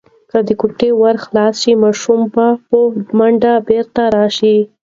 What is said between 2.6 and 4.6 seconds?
په منډه بیرته راشي.